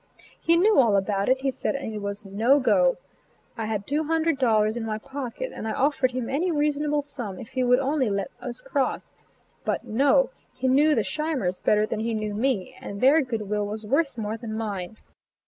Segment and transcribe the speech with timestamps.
[0.41, 2.97] He knew all about it, he said, and it was "no go."
[3.55, 7.37] I had two hundred dollars in my pocket and I offered him any reasonable sum,
[7.37, 9.13] if he would only let us cross;
[9.63, 13.85] but no, he knew the Scheimers better than he knew me, and their goodwill was
[13.85, 14.97] worth more than mine.